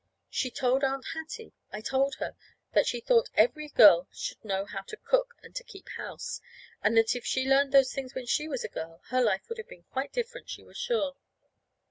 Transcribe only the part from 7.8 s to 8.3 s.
things when